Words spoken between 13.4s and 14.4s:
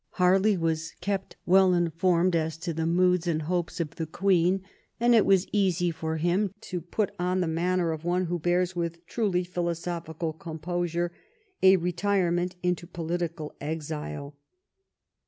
exile.